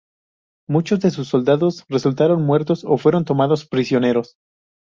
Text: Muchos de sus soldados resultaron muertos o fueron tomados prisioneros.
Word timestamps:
Muchos 0.67 0.99
de 1.01 1.11
sus 1.11 1.27
soldados 1.27 1.85
resultaron 1.87 2.41
muertos 2.41 2.83
o 2.85 2.97
fueron 2.97 3.23
tomados 3.23 3.67
prisioneros. 3.67 4.35